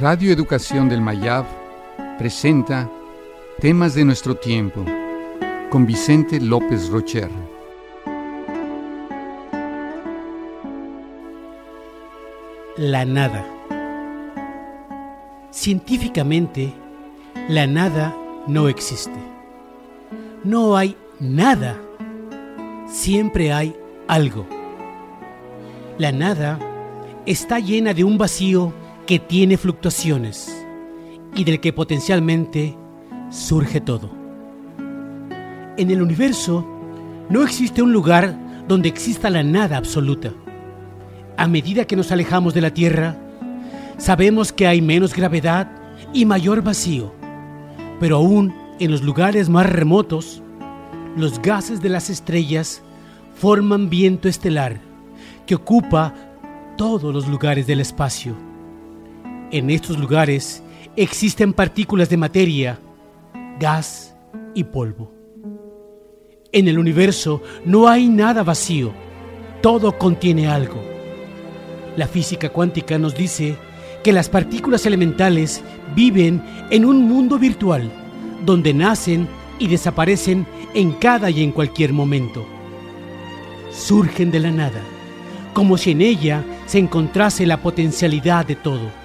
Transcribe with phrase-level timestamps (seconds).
[0.00, 1.44] Radio Educación del Mayab
[2.16, 2.90] presenta
[3.58, 4.82] Temas de nuestro tiempo
[5.68, 7.28] con Vicente López Rocher.
[12.78, 13.44] La nada.
[15.50, 16.72] Científicamente,
[17.50, 19.20] la nada no existe.
[20.44, 21.78] No hay nada.
[22.88, 23.76] Siempre hay
[24.08, 24.46] algo.
[25.98, 26.58] La nada
[27.26, 28.79] está llena de un vacío
[29.10, 30.64] que tiene fluctuaciones
[31.34, 32.76] y del que potencialmente
[33.28, 34.08] surge todo.
[35.76, 36.64] En el universo
[37.28, 40.32] no existe un lugar donde exista la nada absoluta.
[41.36, 43.16] A medida que nos alejamos de la Tierra,
[43.98, 45.68] sabemos que hay menos gravedad
[46.12, 47.12] y mayor vacío,
[47.98, 50.40] pero aún en los lugares más remotos,
[51.16, 52.80] los gases de las estrellas
[53.34, 54.80] forman viento estelar
[55.46, 56.14] que ocupa
[56.76, 58.49] todos los lugares del espacio.
[59.52, 60.62] En estos lugares
[60.94, 62.78] existen partículas de materia,
[63.58, 64.14] gas
[64.54, 65.12] y polvo.
[66.52, 68.92] En el universo no hay nada vacío,
[69.60, 70.80] todo contiene algo.
[71.96, 73.56] La física cuántica nos dice
[74.04, 75.64] que las partículas elementales
[75.96, 77.90] viven en un mundo virtual,
[78.46, 79.26] donde nacen
[79.58, 82.46] y desaparecen en cada y en cualquier momento.
[83.72, 84.80] Surgen de la nada,
[85.54, 88.99] como si en ella se encontrase la potencialidad de todo.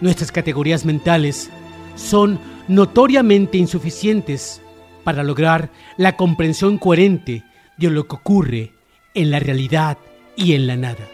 [0.00, 1.50] Nuestras categorías mentales
[1.94, 4.62] son notoriamente insuficientes
[5.04, 7.44] para lograr la comprensión coherente
[7.76, 8.72] de lo que ocurre
[9.14, 9.98] en la realidad
[10.36, 11.08] y en la nada.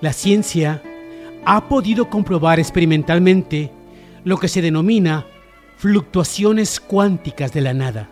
[0.00, 0.82] La ciencia
[1.44, 3.70] ha podido comprobar experimentalmente
[4.24, 5.26] lo que se denomina
[5.76, 8.08] fluctuaciones cuánticas de la nada,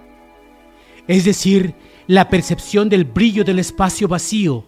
[1.06, 1.74] es decir,
[2.06, 4.64] la percepción del brillo del espacio vacío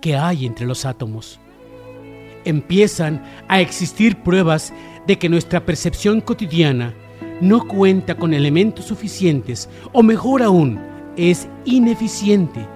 [0.00, 1.40] que hay entre los átomos.
[2.44, 4.72] Empiezan a existir pruebas
[5.06, 6.94] de que nuestra percepción cotidiana
[7.40, 10.80] no cuenta con elementos suficientes o mejor aún,
[11.16, 12.66] es ineficiente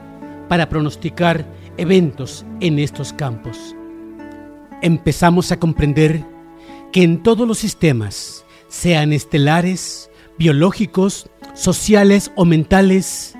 [0.48, 1.46] para pronosticar
[1.76, 3.74] eventos en estos campos.
[4.82, 6.24] Empezamos a comprender
[6.92, 13.34] que en todos los sistemas, sean estelares, biológicos, sociales o mentales,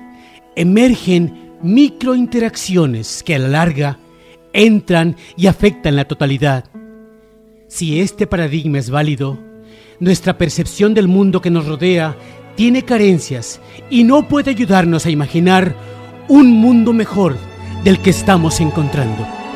[0.55, 3.99] emergen microinteracciones que a la larga
[4.57, 6.65] entran y afectan la totalidad.
[7.67, 9.37] Si este paradigma es válido,
[9.99, 12.15] nuestra percepción del mundo que nos rodea
[12.55, 15.75] tiene carencias y no puede ayudarnos a imaginar
[16.27, 17.37] un mundo mejor
[17.83, 19.46] del que estamos encontrando.